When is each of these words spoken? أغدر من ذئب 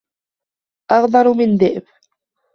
أغدر 0.91 1.27
من 1.33 1.57
ذئب 1.57 1.83